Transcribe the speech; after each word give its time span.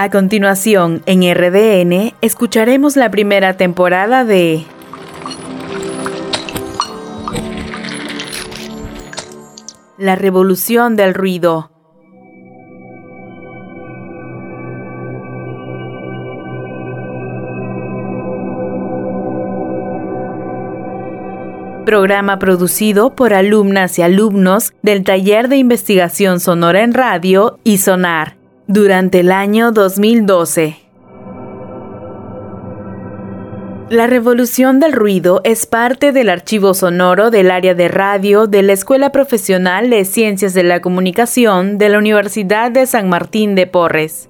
A 0.00 0.10
continuación, 0.10 1.02
en 1.06 1.22
RDN, 1.22 2.14
escucharemos 2.20 2.94
la 2.94 3.10
primera 3.10 3.56
temporada 3.56 4.24
de 4.24 4.64
La 9.98 10.14
Revolución 10.14 10.94
del 10.94 11.14
Ruido. 11.14 11.72
Programa 21.84 22.38
producido 22.38 23.16
por 23.16 23.34
alumnas 23.34 23.98
y 23.98 24.02
alumnos 24.02 24.72
del 24.80 25.02
Taller 25.02 25.48
de 25.48 25.56
Investigación 25.56 26.38
Sonora 26.38 26.84
en 26.84 26.94
Radio 26.94 27.58
y 27.64 27.78
Sonar 27.78 28.37
durante 28.68 29.20
el 29.20 29.32
año 29.32 29.72
2012. 29.72 30.76
La 33.88 34.06
revolución 34.06 34.78
del 34.78 34.92
ruido 34.92 35.40
es 35.42 35.64
parte 35.64 36.12
del 36.12 36.28
archivo 36.28 36.74
sonoro 36.74 37.30
del 37.30 37.50
área 37.50 37.74
de 37.74 37.88
radio 37.88 38.46
de 38.46 38.62
la 38.62 38.74
Escuela 38.74 39.10
Profesional 39.10 39.88
de 39.88 40.04
Ciencias 40.04 40.52
de 40.52 40.64
la 40.64 40.82
Comunicación 40.82 41.78
de 41.78 41.88
la 41.88 41.96
Universidad 41.96 42.70
de 42.70 42.86
San 42.86 43.08
Martín 43.08 43.54
de 43.54 43.66
Porres. 43.66 44.28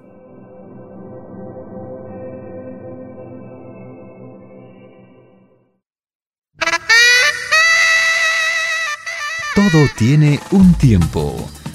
Todo 9.56 9.88
tiene 9.96 10.38
un 10.52 10.74
tiempo 10.74 11.34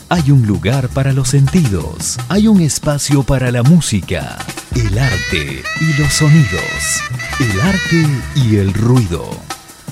hay 0.09 0.31
un 0.31 0.45
lugar 0.45 0.89
para 0.89 1.13
los 1.13 1.29
sentidos, 1.29 2.17
hay 2.29 2.47
un 2.47 2.61
espacio 2.61 3.23
para 3.23 3.51
la 3.51 3.63
música, 3.63 4.37
el 4.75 4.97
arte 4.97 5.63
y 5.81 6.01
los 6.01 6.13
sonidos, 6.13 7.01
el 7.39 7.61
arte 7.61 8.07
y 8.35 8.57
el 8.57 8.73
ruido. 8.73 9.29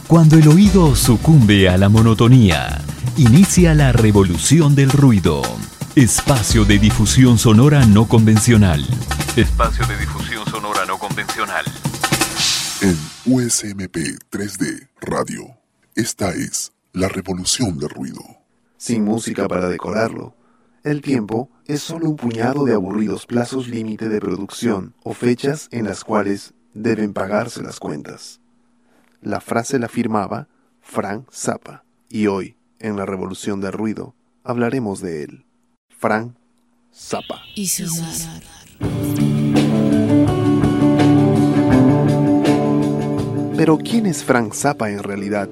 Cuando 0.08 0.38
el 0.38 0.48
oído 0.48 0.96
sucumbe 0.96 1.70
a 1.70 1.78
la 1.78 1.90
monotonía, 1.90 2.82
inicia 3.18 3.74
la 3.74 3.92
revolución 3.92 4.76
del 4.76 4.92
ruido. 4.92 5.42
Espacio 5.96 6.66
de 6.66 6.80
difusión 6.80 7.38
sonora 7.38 7.86
no 7.86 8.08
convencional. 8.08 8.86
Espacio 9.36 9.86
de 9.88 9.98
difusión 9.98 10.46
sonora 10.46 10.86
no 10.86 10.98
convencional. 10.98 11.66
En 12.82 12.98
USMP 13.26 13.96
3D 14.32 14.90
Radio, 15.02 15.58
esta 15.96 16.32
es 16.32 16.72
la 16.94 17.08
revolución 17.08 17.78
del 17.78 17.90
ruido 17.90 18.41
sin 18.82 19.04
música 19.04 19.48
para 19.48 19.70
decorarlo. 19.70 20.34
El 20.84 21.04
tiempo 21.04 21.52
es 21.68 21.84
solo 21.84 22.10
un 22.10 22.16
puñado 22.16 22.66
de 22.66 22.74
aburridos 22.74 23.28
plazos 23.28 23.68
límite 23.68 24.10
de 24.10 24.20
producción 24.20 24.96
o 25.04 25.14
fechas 25.14 25.68
en 25.70 25.86
las 25.86 26.04
cuales 26.04 26.56
deben 26.74 27.14
pagarse 27.14 27.62
las 27.62 27.80
cuentas. 27.80 28.42
La 29.22 29.40
frase 29.40 29.78
la 29.78 29.88
firmaba 29.88 30.48
Frank 30.82 31.30
Zappa 31.32 31.84
y 32.10 32.26
hoy, 32.26 32.58
en 32.80 32.98
la 32.98 33.06
Revolución 33.06 33.62
del 33.62 33.74
Ruido, 33.74 34.16
hablaremos 34.44 35.00
de 35.00 35.26
él. 35.26 35.46
Frank 35.96 36.34
Zappa. 36.92 37.40
Pero 43.58 43.78
¿quién 43.78 44.08
es 44.08 44.24
Frank 44.24 44.56
Zappa 44.56 44.90
en 44.90 45.04
realidad? 45.04 45.48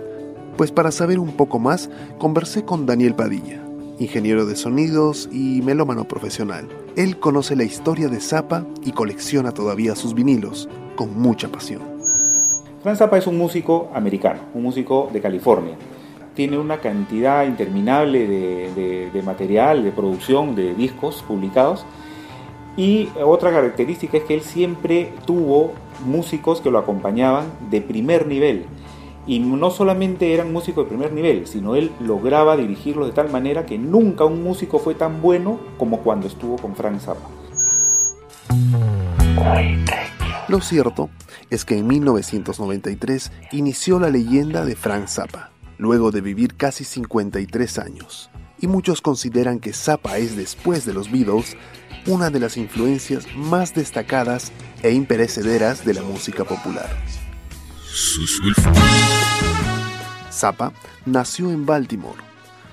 Pues 0.60 0.74
para 0.74 0.92
saber 0.92 1.20
un 1.20 1.32
poco 1.32 1.58
más, 1.58 1.90
conversé 2.18 2.66
con 2.66 2.86
Daniel 2.86 3.16
Padilla, 3.16 3.62
ingeniero 3.98 4.46
de 4.46 4.58
sonidos 4.58 5.30
y 5.32 5.62
melómano 5.62 6.04
profesional. 6.04 6.68
Él 6.98 7.18
conoce 7.18 7.56
la 7.56 7.64
historia 7.64 8.10
de 8.10 8.20
Zappa 8.20 8.66
y 8.84 8.92
colecciona 8.92 9.54
todavía 9.54 9.96
sus 9.96 10.14
vinilos 10.14 10.68
con 10.98 11.18
mucha 11.18 11.48
pasión. 11.48 11.82
Frank 12.84 12.98
Zappa 12.98 13.18
es 13.18 13.26
un 13.26 13.38
músico 13.38 13.90
americano, 13.94 14.42
un 14.54 14.64
músico 14.64 15.10
de 15.14 15.22
California. 15.22 15.78
Tiene 16.34 16.58
una 16.58 16.80
cantidad 16.80 17.46
interminable 17.46 18.28
de, 18.28 19.10
de 19.14 19.22
material, 19.22 19.82
de 19.82 19.92
producción, 19.92 20.56
de 20.56 20.74
discos 20.74 21.24
publicados. 21.26 21.86
Y 22.76 23.08
otra 23.24 23.52
característica 23.52 24.18
es 24.18 24.26
que 24.26 24.34
él 24.34 24.42
siempre 24.42 25.14
tuvo 25.26 25.72
músicos 26.06 26.60
que 26.60 26.70
lo 26.70 26.80
acompañaban 26.80 27.46
de 27.72 27.80
primer 27.80 28.28
nivel 28.28 28.66
y 29.30 29.38
no 29.38 29.70
solamente 29.70 30.34
eran 30.34 30.52
músicos 30.52 30.86
de 30.86 30.90
primer 30.90 31.14
nivel, 31.14 31.46
sino 31.46 31.76
él 31.76 31.92
lograba 32.00 32.58
dirigirlos 32.58 33.06
de 33.06 33.14
tal 33.14 33.30
manera 33.30 33.64
que 33.64 33.78
nunca 33.78 34.26
un 34.26 34.42
músico 34.42 34.80
fue 34.80 34.96
tan 34.96 35.22
bueno 35.22 35.60
como 35.78 36.00
cuando 36.00 36.26
estuvo 36.26 36.56
con 36.56 36.76
Frank 36.76 37.00
Zappa. 37.00 37.30
Lo 40.48 40.62
cierto 40.62 41.12
es 41.52 41.64
que 41.64 41.78
en 41.78 41.86
1993 41.86 43.32
inició 43.52 44.00
la 44.00 44.10
leyenda 44.10 44.66
de 44.66 44.76
Frank 44.76 45.06
Zappa, 45.06 45.52
luego 45.78 46.10
de 46.10 46.22
vivir 46.22 46.56
casi 46.56 46.84
53 46.84 47.78
años. 47.78 48.32
Y 48.60 48.66
muchos 48.66 49.00
consideran 49.00 49.60
que 49.60 49.74
Zappa 49.74 50.18
es, 50.18 50.36
después 50.36 50.86
de 50.86 50.94
los 50.94 51.12
Beatles, 51.12 51.56
una 52.08 52.32
de 52.32 52.40
las 52.40 52.58
influencias 52.58 53.28
más 53.36 53.76
destacadas 53.76 54.52
e 54.82 54.92
imperecederas 54.92 55.86
de 55.86 55.94
la 55.94 56.02
música 56.02 56.46
popular. 56.46 56.90
Zappa 60.32 60.72
nació 61.06 61.52
en 61.52 61.66
Baltimore, 61.66 62.22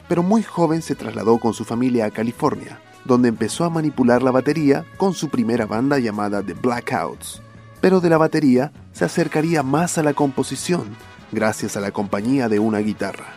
pero 0.08 0.22
muy 0.22 0.44
joven 0.44 0.82
se 0.82 0.94
trasladó 0.94 1.38
con 1.38 1.52
su 1.52 1.64
familia 1.64 2.06
a 2.06 2.10
California, 2.12 2.78
donde 3.04 3.28
empezó 3.28 3.64
a 3.64 3.70
manipular 3.70 4.22
la 4.22 4.30
batería 4.30 4.84
con 4.96 5.14
su 5.14 5.28
primera 5.28 5.66
banda 5.66 5.98
llamada 5.98 6.44
The 6.44 6.54
Blackouts. 6.54 7.42
Pero 7.80 8.00
de 8.00 8.08
la 8.08 8.18
batería 8.18 8.72
se 8.92 9.04
acercaría 9.04 9.64
más 9.64 9.98
a 9.98 10.04
la 10.04 10.14
composición, 10.14 10.96
gracias 11.32 11.76
a 11.76 11.80
la 11.80 11.90
compañía 11.90 12.48
de 12.48 12.60
una 12.60 12.78
guitarra. 12.78 13.34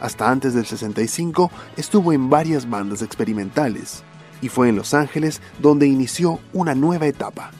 Hasta 0.00 0.30
antes 0.30 0.54
del 0.54 0.64
65 0.64 1.50
estuvo 1.76 2.14
en 2.14 2.30
varias 2.30 2.68
bandas 2.68 3.02
experimentales, 3.02 4.04
y 4.40 4.48
fue 4.48 4.70
en 4.70 4.76
Los 4.76 4.94
Ángeles 4.94 5.42
donde 5.60 5.86
inició 5.86 6.40
una 6.54 6.74
nueva 6.74 7.06
etapa, 7.06 7.50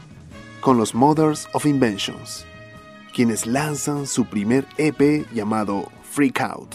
con 0.62 0.78
los 0.78 0.94
Mothers 0.94 1.46
of 1.52 1.66
Inventions 1.66 2.46
quienes 3.16 3.46
lanzan 3.46 4.06
su 4.06 4.26
primer 4.26 4.66
EP 4.76 5.26
llamado 5.32 5.90
Freak 6.02 6.38
Out. 6.42 6.74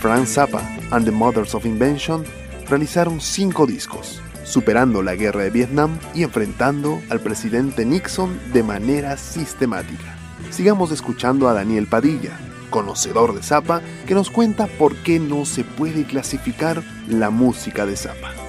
Frank 0.00 0.26
Zappa 0.26 0.60
and 0.90 1.04
the 1.04 1.12
Mothers 1.12 1.54
of 1.54 1.64
Invention 1.64 2.24
realizaron 2.68 3.20
cinco 3.20 3.66
discos, 3.66 4.20
superando 4.42 5.00
la 5.00 5.14
guerra 5.14 5.44
de 5.44 5.50
Vietnam 5.50 5.96
y 6.12 6.24
enfrentando 6.24 7.00
al 7.08 7.20
presidente 7.20 7.84
Nixon 7.84 8.36
de 8.52 8.64
manera 8.64 9.16
sistemática. 9.16 10.16
Sigamos 10.50 10.90
escuchando 10.90 11.48
a 11.48 11.52
Daniel 11.52 11.86
Padilla, 11.86 12.36
conocedor 12.68 13.32
de 13.36 13.44
Zappa, 13.44 13.80
que 14.08 14.14
nos 14.14 14.28
cuenta 14.28 14.66
por 14.66 14.96
qué 14.96 15.20
no 15.20 15.44
se 15.44 15.62
puede 15.62 16.02
clasificar 16.02 16.82
la 17.06 17.30
música 17.30 17.86
de 17.86 17.94
Zappa. 17.94 18.39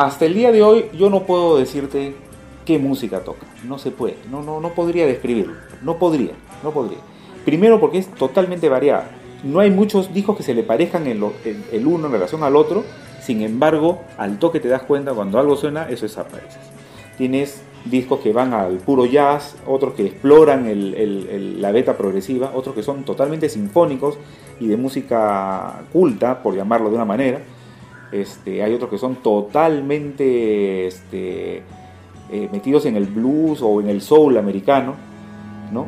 Hasta 0.00 0.24
el 0.24 0.32
día 0.32 0.50
de 0.50 0.62
hoy 0.62 0.86
yo 0.98 1.10
no 1.10 1.24
puedo 1.24 1.58
decirte 1.58 2.14
qué 2.64 2.78
música 2.78 3.20
toca, 3.20 3.46
no 3.64 3.78
se 3.78 3.90
puede, 3.90 4.16
no, 4.30 4.42
no, 4.42 4.58
no 4.58 4.70
podría 4.70 5.06
describirlo, 5.06 5.52
no 5.82 5.98
podría, 5.98 6.32
no 6.62 6.70
podría. 6.70 6.96
Primero 7.44 7.78
porque 7.78 7.98
es 7.98 8.06
totalmente 8.06 8.70
variada, 8.70 9.10
no 9.44 9.60
hay 9.60 9.70
muchos 9.70 10.14
discos 10.14 10.38
que 10.38 10.42
se 10.42 10.54
le 10.54 10.62
parezcan 10.62 11.06
el, 11.06 11.22
el, 11.70 11.86
uno 11.86 12.06
en 12.06 12.12
relación 12.12 12.42
al 12.44 12.56
otro, 12.56 12.82
sin 13.20 13.42
embargo, 13.42 14.00
al 14.16 14.38
toque 14.38 14.58
te 14.58 14.68
das 14.68 14.84
cuenta 14.84 15.12
cuando 15.12 15.38
algo 15.38 15.54
suena, 15.54 15.90
eso 15.90 16.06
es 16.06 16.16
aparece. 16.16 16.58
Tienes 17.18 17.60
discos 17.84 18.20
que 18.20 18.32
van 18.32 18.54
al 18.54 18.78
puro 18.78 19.04
jazz, 19.04 19.56
otros 19.66 19.92
que 19.92 20.06
exploran 20.06 20.64
la 21.60 21.72
beta 21.72 21.98
progresiva, 21.98 22.52
otros 22.54 22.74
que 22.74 22.82
son 22.82 23.04
totalmente 23.04 23.50
sinfónicos 23.50 24.16
y 24.60 24.66
de 24.66 24.78
música 24.78 25.82
culta, 25.92 26.42
por 26.42 26.56
llamarlo 26.56 26.88
de 26.88 26.94
una 26.94 27.04
manera 27.04 27.42
este, 28.12 28.62
hay 28.62 28.74
otros 28.74 28.90
que 28.90 28.98
son 28.98 29.16
totalmente 29.16 30.86
este, 30.86 31.62
eh, 32.30 32.48
metidos 32.52 32.86
en 32.86 32.96
el 32.96 33.06
blues 33.06 33.60
o 33.62 33.80
en 33.80 33.88
el 33.88 34.00
soul 34.00 34.36
americano, 34.36 34.94
¿no? 35.72 35.86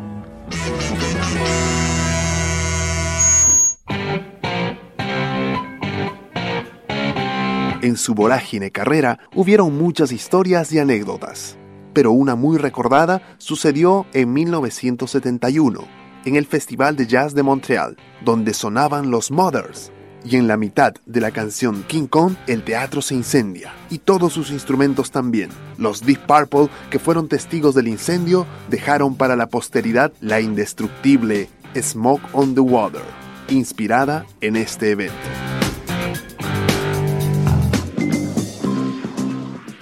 En 7.82 7.96
su 7.96 8.14
vorágine 8.14 8.70
carrera 8.70 9.18
hubieron 9.34 9.76
muchas 9.76 10.12
historias 10.12 10.72
y 10.72 10.78
anécdotas, 10.78 11.58
pero 11.92 12.12
una 12.12 12.36
muy 12.36 12.56
recordada 12.56 13.34
sucedió 13.38 14.06
en 14.12 14.32
1971, 14.32 15.80
en 16.24 16.36
el 16.36 16.46
Festival 16.46 16.94
de 16.94 17.08
Jazz 17.08 17.34
de 17.34 17.42
Montreal, 17.42 17.96
donde 18.24 18.54
sonaban 18.54 19.10
los 19.10 19.32
Mothers, 19.32 19.90
y 20.24 20.36
en 20.36 20.46
la 20.48 20.56
mitad 20.56 20.94
de 21.06 21.20
la 21.20 21.30
canción 21.30 21.84
King 21.86 22.06
Kong 22.06 22.34
el 22.46 22.62
teatro 22.62 23.02
se 23.02 23.14
incendia 23.14 23.72
y 23.90 23.98
todos 23.98 24.32
sus 24.32 24.50
instrumentos 24.50 25.10
también. 25.10 25.50
Los 25.78 26.02
Deep 26.02 26.26
Purple, 26.26 26.68
que 26.90 26.98
fueron 26.98 27.28
testigos 27.28 27.74
del 27.74 27.88
incendio, 27.88 28.46
dejaron 28.68 29.16
para 29.16 29.36
la 29.36 29.46
posteridad 29.48 30.12
la 30.20 30.40
indestructible 30.40 31.48
Smoke 31.80 32.22
on 32.32 32.54
the 32.54 32.60
Water. 32.60 33.02
inspirada 33.48 34.24
en 34.40 34.56
este 34.56 34.92
evento. 34.92 35.14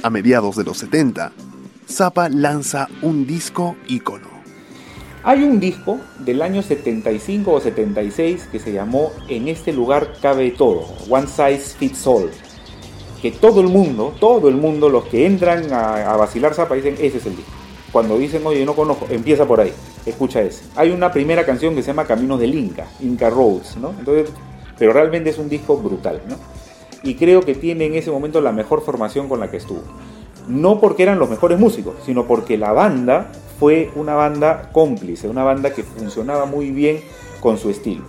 A 0.03 0.11
mediados 0.11 0.57
de 0.57 0.65
los 0.65 0.79
70, 0.79 1.33
Zappa 1.87 2.29
lanza 2.31 2.89
un 3.03 3.27
disco 3.27 3.77
ícono. 3.87 4.40
Hay 5.23 5.43
un 5.43 5.61
disco 5.61 5.99
del 6.19 6.41
año 6.41 6.63
75 6.63 7.53
o 7.53 7.61
76 7.61 8.49
que 8.51 8.59
se 8.59 8.73
llamó 8.73 9.13
En 9.29 9.49
este 9.49 9.71
lugar 9.71 10.15
cabe 10.23 10.51
todo, 10.51 10.87
One 11.11 11.27
Size 11.27 11.77
Fits 11.77 12.07
All. 12.07 12.31
Que 13.21 13.31
todo 13.31 13.61
el 13.61 13.69
mundo, 13.69 14.15
todo 14.19 14.49
el 14.49 14.57
mundo, 14.57 14.89
los 14.89 15.05
que 15.05 15.27
entran 15.27 15.71
a, 15.75 16.17
vacilar 16.17 16.55
Zappa 16.55 16.75
dicen, 16.75 16.95
ese 16.95 17.19
es 17.19 17.27
el 17.27 17.37
disco. 17.37 17.53
Cuando 17.93 18.17
dicen, 18.17 18.47
oye, 18.47 18.65
no 18.65 18.75
conozco, 18.75 19.07
empieza 19.11 19.45
por 19.45 19.61
ahí, 19.61 19.75
escucha 20.07 20.41
ese. 20.41 20.65
Hay 20.75 20.91
una 20.91 21.13
primera 21.13 21.45
canción 21.45 21.75
que 21.75 21.83
se 21.83 21.89
llama 21.89 22.07
Caminos 22.07 22.41
del 22.41 22.55
Inca, 22.55 22.87
Inca 23.01 23.29
Roads, 23.29 23.77
¿no? 23.77 23.91
Entonces, 23.99 24.33
pero 24.79 24.95
realmente 24.95 25.29
es 25.29 25.39
un 25.39 25.51
disco 25.51 25.77
brutal, 25.77 26.23
¿no? 26.29 26.37
Y 27.03 27.17
creo 27.17 27.43
que 27.43 27.55
tiene 27.55 27.85
en 27.87 27.95
ese 27.95 28.11
momento 28.11 28.41
la 28.41 28.53
mejor 28.53 28.83
formación 28.83 29.29
con 29.29 29.41
la 29.41 29.51
que 29.51 29.59
estuvo 29.59 29.83
no 30.49 30.81
porque 30.81 31.03
eran 31.03 31.19
los 31.19 31.31
mejores 31.31 31.59
músicos, 31.59 31.95
sino 32.05 32.27
porque 32.27 32.59
la 32.59 32.73
banda 32.73 33.31
fue 33.61 33.93
una 33.95 34.15
banda 34.15 34.71
cómplice, 34.73 35.29
una 35.29 35.45
banda 35.45 35.75
que 35.75 35.85
funcionaba 35.85 36.47
muy 36.47 36.71
bien 36.71 37.03
con 37.41 37.59
su 37.59 37.69
estilo. 37.69 38.05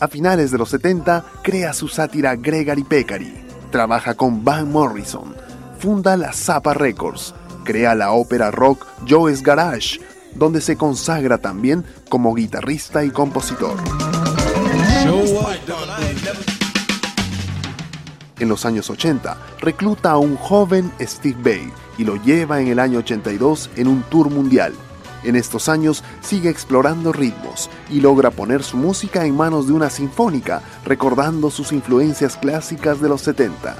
A 0.00 0.08
finales 0.08 0.50
de 0.50 0.58
los 0.58 0.68
70 0.70 1.24
crea 1.42 1.72
su 1.72 1.86
sátira 1.86 2.34
Gregory 2.34 2.82
Peccary, 2.82 3.32
trabaja 3.70 4.14
con 4.14 4.44
Van 4.44 4.70
Morrison, 4.70 5.32
funda 5.78 6.16
la 6.16 6.32
Zappa 6.32 6.74
Records, 6.74 7.36
crea 7.62 7.94
la 7.94 8.10
ópera 8.10 8.50
rock 8.50 8.84
Joe's 9.08 9.44
Garage, 9.44 10.00
donde 10.34 10.60
se 10.60 10.76
consagra 10.76 11.38
también 11.38 11.84
como 12.08 12.34
guitarrista 12.34 13.04
y 13.04 13.10
compositor. 13.10 13.76
En 18.44 18.50
los 18.50 18.66
años 18.66 18.90
80, 18.90 19.38
recluta 19.58 20.10
a 20.10 20.18
un 20.18 20.36
joven 20.36 20.92
Steve 21.00 21.38
Bay 21.42 21.72
y 21.96 22.04
lo 22.04 22.16
lleva 22.16 22.60
en 22.60 22.68
el 22.68 22.78
año 22.78 22.98
82 22.98 23.70
en 23.76 23.88
un 23.88 24.02
tour 24.02 24.28
mundial. 24.28 24.74
En 25.22 25.34
estos 25.34 25.70
años 25.70 26.04
sigue 26.20 26.50
explorando 26.50 27.10
ritmos 27.10 27.70
y 27.88 28.02
logra 28.02 28.30
poner 28.30 28.62
su 28.62 28.76
música 28.76 29.24
en 29.24 29.34
manos 29.34 29.66
de 29.66 29.72
una 29.72 29.88
sinfónica, 29.88 30.60
recordando 30.84 31.50
sus 31.50 31.72
influencias 31.72 32.36
clásicas 32.36 33.00
de 33.00 33.08
los 33.08 33.22
70. 33.22 33.76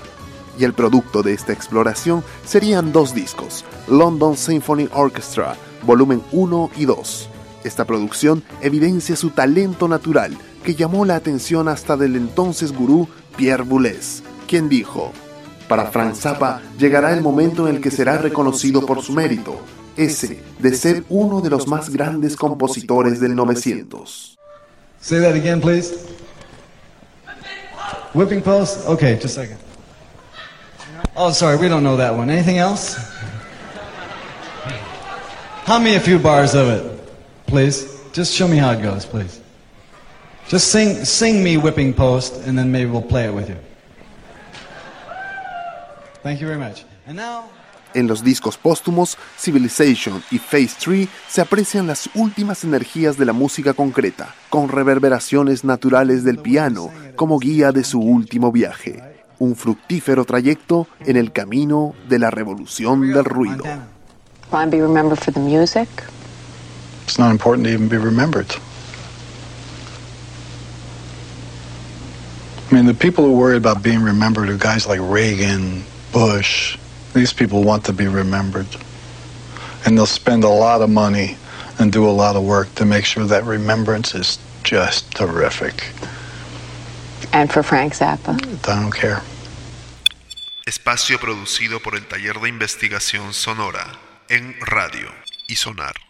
Y 0.58 0.64
el 0.64 0.72
producto 0.72 1.22
de 1.22 1.34
esta 1.34 1.52
exploración 1.52 2.24
serían 2.46 2.90
dos 2.90 3.14
discos, 3.14 3.66
London 3.86 4.34
Symphony 4.34 4.88
Orchestra, 4.94 5.56
volumen 5.82 6.22
1 6.32 6.70
y 6.78 6.86
2. 6.86 7.28
Esta 7.64 7.84
producción 7.84 8.42
evidencia 8.62 9.14
su 9.14 9.28
talento 9.28 9.88
natural, 9.88 10.34
que 10.64 10.74
llamó 10.74 11.04
la 11.04 11.16
atención 11.16 11.68
hasta 11.68 11.98
del 11.98 12.16
entonces 12.16 12.72
gurú 12.72 13.08
Pierre 13.36 13.64
Boulez, 13.64 14.22
quien 14.46 14.68
dijo, 14.68 15.12
para 15.68 15.86
Frank 15.86 16.14
Zappa 16.14 16.60
llegará 16.78 17.12
el 17.12 17.20
momento 17.20 17.68
en 17.68 17.76
el 17.76 17.80
que 17.80 17.90
será 17.90 18.18
reconocido 18.18 18.84
por 18.84 19.02
su 19.02 19.12
mérito, 19.12 19.58
ese 19.96 20.42
de 20.58 20.74
ser 20.76 21.04
uno 21.08 21.40
de 21.40 21.50
los 21.50 21.66
más 21.66 21.90
grandes 21.90 22.36
compositores 22.36 23.20
del 23.20 23.34
900. 23.34 24.38
Say 25.00 25.20
that 25.20 25.34
again, 25.34 25.60
please. 25.60 25.92
Whipping 28.14 28.42
post? 28.42 28.86
Okay, 28.86 29.14
just 29.14 29.36
a 29.36 29.42
second. 29.42 29.58
Oh, 31.16 31.30
sorry, 31.30 31.56
we 31.56 31.68
don't 31.68 31.82
know 31.82 31.96
that 31.96 32.14
one. 32.14 32.30
Anything 32.30 32.58
else? 32.58 32.96
How 35.64 35.78
me 35.78 35.96
a 35.96 36.00
few 36.00 36.18
bars 36.18 36.54
of 36.54 36.68
it, 36.68 36.84
please. 37.46 37.86
Just 38.12 38.32
show 38.32 38.46
me 38.46 38.56
how 38.56 38.70
it 38.72 38.82
goes, 38.82 39.04
please. 39.04 39.40
Just 40.48 40.70
sing, 40.70 41.04
sing 41.04 41.42
me 41.42 41.56
whipping 41.56 41.94
post, 41.94 42.46
and 42.46 42.56
then 42.56 42.70
maybe 42.70 42.90
we'll 42.90 43.02
play 43.02 43.26
it 43.26 43.34
with 43.34 43.48
you. 43.48 43.56
En 47.94 48.08
los 48.08 48.24
discos 48.24 48.56
póstumos, 48.56 49.16
Civilization 49.38 50.22
y 50.30 50.38
Phase 50.38 50.74
3 50.82 51.08
se 51.28 51.40
aprecian 51.40 51.86
las 51.86 52.08
últimas 52.14 52.64
energías 52.64 53.16
de 53.16 53.24
la 53.24 53.32
música 53.32 53.72
concreta, 53.74 54.34
con 54.48 54.68
reverberaciones 54.68 55.64
naturales 55.64 56.24
del 56.24 56.38
piano 56.38 56.90
como 57.14 57.38
guía 57.38 57.70
de 57.70 57.84
su 57.84 58.00
último 58.00 58.50
viaje. 58.50 59.02
Un 59.38 59.54
fructífero 59.54 60.24
trayecto 60.24 60.88
en 61.00 61.16
el 61.16 61.30
camino 61.30 61.94
de 62.08 62.18
la 62.18 62.30
revolución 62.30 63.12
del 63.12 63.24
ruido. 63.24 63.62
It's 67.06 67.18
not 67.18 67.30
important 67.30 67.66
to 67.66 67.70
even 67.70 67.88
be 67.88 67.98
remembered. 67.98 68.46
I 72.70 72.74
mean, 72.74 72.86
the 72.86 72.94
people 72.94 73.24
who 73.24 73.32
worry 73.32 73.56
about 73.56 73.82
being 73.82 74.02
remembered 74.02 74.48
are 74.48 74.56
guys 74.56 74.86
like 74.86 75.00
Reagan, 75.00 75.84
Bush. 76.14 76.78
These 77.12 77.32
people 77.32 77.64
want 77.64 77.84
to 77.86 77.92
be 77.92 78.06
remembered. 78.06 78.68
And 79.84 79.98
they'll 79.98 80.06
spend 80.06 80.44
a 80.44 80.48
lot 80.48 80.80
of 80.80 80.88
money 80.88 81.36
and 81.80 81.92
do 81.92 82.08
a 82.08 82.14
lot 82.22 82.36
of 82.36 82.44
work 82.44 82.72
to 82.76 82.84
make 82.84 83.04
sure 83.04 83.24
that 83.26 83.44
remembrance 83.44 84.14
is 84.14 84.38
just 84.62 85.10
terrific. 85.10 85.90
And 87.32 87.50
for 87.50 87.64
Frank 87.64 87.94
Zappa. 87.94 88.38
I 88.68 88.80
don't 88.80 88.94
care. 88.94 89.22
Espacio 90.66 91.18
producido 91.18 91.82
por 91.82 91.96
el 91.96 92.06
Taller 92.06 92.40
de 92.40 92.48
Investigación 92.48 93.34
Sonora 93.34 93.98
en 94.28 94.54
Radio 94.60 95.08
y 95.48 95.56
Sonar. 95.56 96.03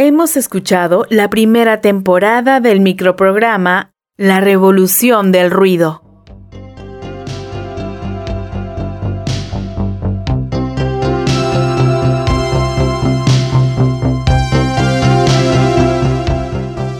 Hemos 0.00 0.36
escuchado 0.36 1.06
la 1.10 1.28
primera 1.28 1.80
temporada 1.80 2.60
del 2.60 2.78
microprograma 2.78 3.94
La 4.16 4.38
Revolución 4.38 5.32
del 5.32 5.50
Ruido. 5.50 6.02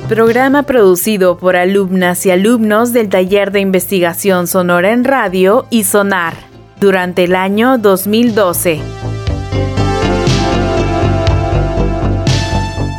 Programa 0.09 0.65
producido 0.65 1.39
por 1.39 1.55
alumnas 1.55 2.27
y 2.27 2.33
alumnos 2.33 2.93
del 2.93 3.09
Taller 3.09 3.53
de 3.53 3.61
Investigación 3.61 4.49
Sonora 4.49 4.91
en 4.91 5.05
Radio 5.05 5.69
y 5.71 5.85
Sonar 5.85 6.35
durante 6.81 7.23
el 7.23 7.37
año 7.37 7.79
2012. 7.79 9.08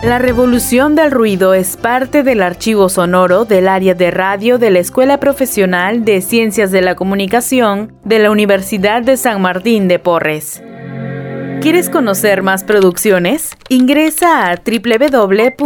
La 0.01 0.17
revolución 0.17 0.95
del 0.95 1.11
ruido 1.11 1.53
es 1.53 1.75
parte 1.75 2.23
del 2.23 2.41
archivo 2.41 2.87
sonoro 2.87 3.43
del 3.43 3.67
área 3.67 3.95
de 3.95 4.11
radio 4.11 4.57
de 4.57 4.69
la 4.69 4.79
Escuela 4.79 5.19
Profesional 5.19 6.05
de 6.05 6.21
Ciencias 6.21 6.71
de 6.71 6.81
la 6.81 6.95
Comunicación 6.95 7.91
de 8.05 8.19
la 8.19 8.31
Universidad 8.31 9.01
de 9.01 9.17
San 9.17 9.41
Martín 9.41 9.89
de 9.89 9.99
Porres. 9.99 10.63
¿Quieres 11.61 11.89
conocer 11.89 12.43
más 12.43 12.63
producciones? 12.63 13.57
Ingresa 13.67 14.49
a 14.49 14.55
www.rdn.pe. 14.55 15.59